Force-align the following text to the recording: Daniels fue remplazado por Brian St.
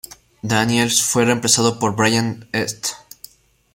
Daniels 0.43 1.03
fue 1.03 1.25
remplazado 1.25 1.77
por 1.77 1.95
Brian 1.95 2.49
St. 2.53 2.89